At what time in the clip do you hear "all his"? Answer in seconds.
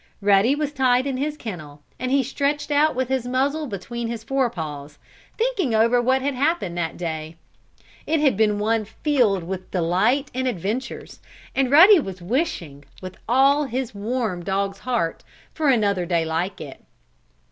13.29-13.93